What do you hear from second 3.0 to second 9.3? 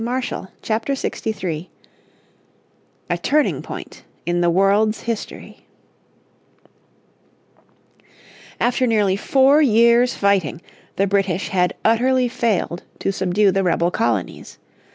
A Turning Point in the World's History After nearly